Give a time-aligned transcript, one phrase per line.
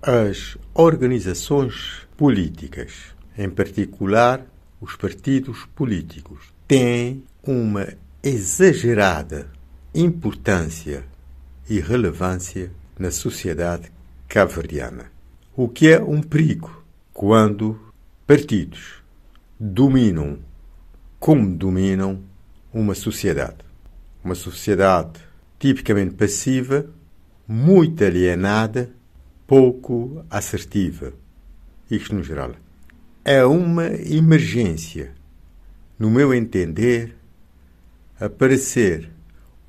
[0.00, 4.46] As organizações políticas, em particular
[4.80, 7.84] os partidos políticos, têm uma
[8.22, 9.50] exagerada
[9.92, 11.04] importância
[11.68, 13.90] e relevância na sociedade
[14.28, 15.10] cabo-verdiana.
[15.56, 17.76] O que é um perigo quando
[18.24, 19.02] partidos
[19.58, 20.38] dominam
[21.18, 22.22] como dominam
[22.72, 23.64] uma sociedade.
[24.22, 25.18] Uma sociedade
[25.58, 26.86] tipicamente passiva,
[27.48, 28.96] muito alienada,
[29.48, 31.14] pouco assertiva.
[31.90, 32.52] Isto no geral.
[33.24, 35.14] É uma emergência,
[35.98, 37.16] no meu entender,
[38.20, 39.10] aparecer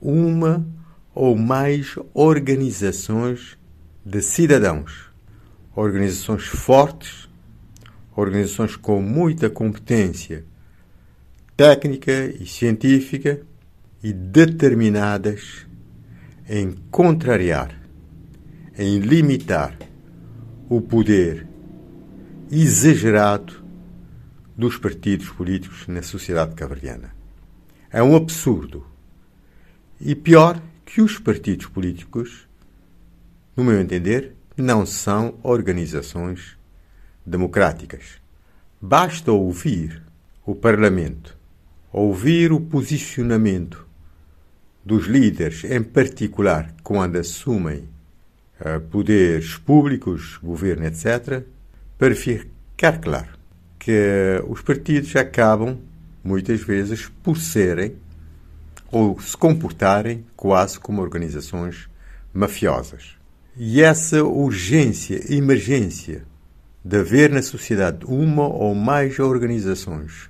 [0.02, 0.68] uma
[1.16, 3.58] ou mais organizações
[4.06, 5.10] de cidadãos,
[5.74, 7.30] organizações fortes,
[8.16, 10.44] organizações com muita competência
[11.56, 13.42] técnica e científica
[14.04, 15.66] e determinadas
[16.50, 17.79] em contrariar,
[18.82, 19.78] em limitar
[20.70, 21.46] o poder
[22.50, 23.62] exagerado
[24.56, 27.14] dos partidos políticos na sociedade caverdiana.
[27.92, 28.88] É um absurdo.
[30.00, 32.48] E pior que os partidos políticos,
[33.54, 36.58] no meu entender, não são organizações
[37.26, 38.22] democráticas.
[38.80, 40.02] Basta ouvir
[40.46, 41.38] o Parlamento,
[41.92, 43.86] ouvir o posicionamento
[44.86, 47.99] dos líderes, em particular quando assumem
[48.92, 51.44] poderes públicos, governo, etc.,
[51.98, 53.40] para ficar claro
[53.78, 55.78] que os partidos acabam,
[56.24, 57.96] muitas vezes, por serem
[58.92, 61.90] ou se comportarem quase como organizações
[62.34, 63.16] mafiosas.
[63.56, 66.24] E essa urgência, emergência
[66.84, 70.30] de haver na sociedade uma ou mais organizações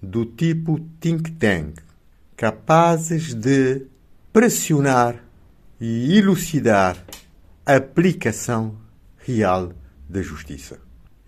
[0.00, 1.74] do tipo think tank
[2.36, 3.82] capazes de
[4.32, 5.16] pressionar
[5.80, 6.96] e elucidar
[7.76, 8.76] aplicação
[9.18, 9.72] real
[10.08, 10.78] da justiça,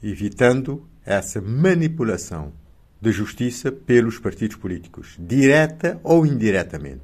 [0.03, 2.53] evitando essa manipulação
[2.99, 7.03] da justiça pelos partidos políticos, direta ou indiretamente,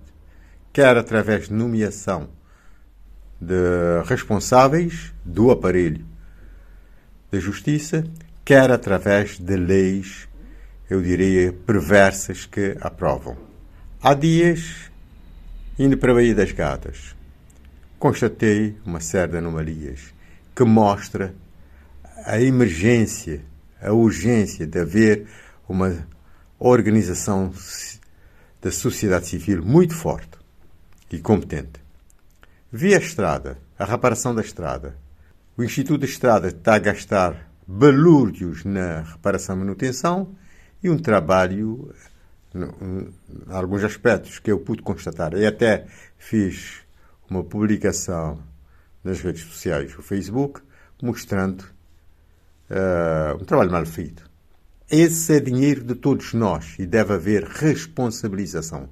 [0.72, 2.30] quer através de nomeação
[3.38, 6.06] de responsáveis do aparelho
[7.30, 8.04] da justiça,
[8.42, 10.26] quer através de leis,
[10.88, 13.36] eu diria, perversas que aprovam.
[14.00, 14.90] Há dias,
[15.78, 17.14] indo para a Baía das Gatas,
[17.98, 20.14] constatei uma série de anomalias
[20.54, 21.34] que mostra
[22.24, 23.42] a emergência,
[23.80, 25.26] a urgência de haver
[25.68, 26.06] uma
[26.58, 27.52] organização
[28.60, 30.38] da sociedade civil muito forte
[31.12, 31.80] e competente.
[32.72, 34.96] Vi a estrada, a reparação da estrada.
[35.56, 40.34] O Instituto de Estrada está a gastar balúrdios na reparação e manutenção
[40.82, 41.92] e um trabalho,
[42.54, 43.08] em
[43.48, 45.34] alguns aspectos que eu pude constatar.
[45.34, 45.86] E até
[46.18, 46.85] fiz
[47.28, 48.42] uma publicação
[49.02, 50.60] nas redes sociais, o Facebook,
[51.02, 51.62] mostrando
[52.70, 54.28] uh, um trabalho mal feito.
[54.90, 58.88] Esse é dinheiro de todos nós e deve haver responsabilização,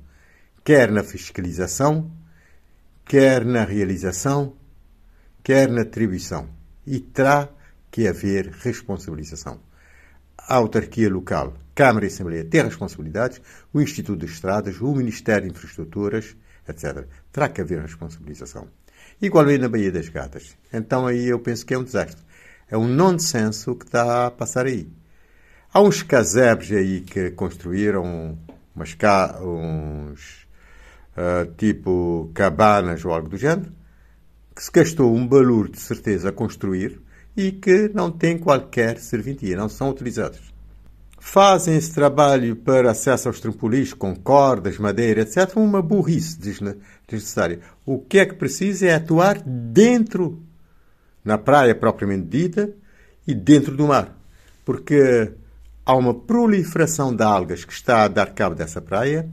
[0.65, 2.11] quer na fiscalização,
[3.05, 4.56] quer na realização,
[5.43, 6.49] quer na atribuição.
[6.87, 7.49] E terá
[7.91, 9.61] que haver responsabilização.
[10.37, 13.41] A autarquia local, Câmara e Assembleia têm responsabilidades,
[13.72, 16.37] o Instituto de Estradas, o Ministério de Infraestruturas,
[16.69, 17.07] etc.
[17.33, 18.69] Terá que haver responsabilização.
[19.21, 20.57] Igualmente na Baía das Gatas.
[20.73, 22.23] Então aí eu penso que é um desastre.
[22.69, 24.89] É um nonsenso que está a passar aí.
[25.73, 28.39] Há uns casebres aí que construíram
[28.75, 29.39] umas ca...
[29.43, 30.45] uns
[31.17, 33.73] uh, tipo cabanas ou algo do género,
[34.55, 37.01] que se gastou um valor de certeza a construir
[37.37, 40.53] e que não têm qualquer serventia, não são utilizados.
[41.27, 45.57] Fazem esse trabalho para acesso aos trampolins com cordas, madeira, etc.
[45.57, 47.61] Uma burrice desnecessária.
[47.85, 50.41] O que é que precisa é atuar dentro,
[51.25, 52.71] na praia propriamente dita,
[53.27, 54.15] e dentro do mar.
[54.67, 55.33] Porque
[55.84, 59.27] há uma proliferação de algas que está a dar cabo dessa praia,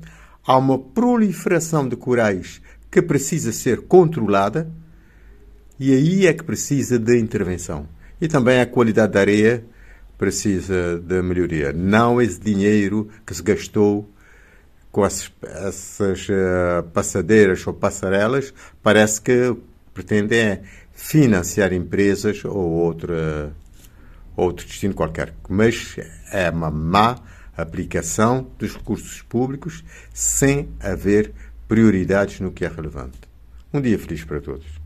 [0.47, 4.71] há uma proliferação de corais que precisa ser controlada
[5.77, 7.85] e aí é que precisa de intervenção.
[8.19, 9.65] E também a qualidade da areia
[10.21, 11.73] precisa de melhoria.
[11.73, 14.07] Não esse dinheiro que se gastou
[14.91, 18.53] com essas, essas uh, passadeiras ou passarelas,
[18.83, 19.57] parece que
[19.95, 20.61] pretendem é
[20.93, 23.51] financiar empresas ou outra
[24.37, 25.33] outro destino qualquer.
[25.49, 25.95] Mas
[26.31, 27.15] é uma má
[27.57, 29.83] aplicação dos recursos públicos
[30.13, 31.33] sem haver
[31.67, 33.17] prioridades no que é relevante.
[33.73, 34.80] Um dia feliz para todos.